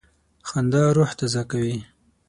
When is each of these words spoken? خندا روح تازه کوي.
خندا 0.49 0.83
روح 0.97 1.09
تازه 1.19 1.43
کوي. 1.51 1.77